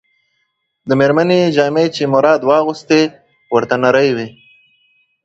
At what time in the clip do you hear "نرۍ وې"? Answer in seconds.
3.83-4.27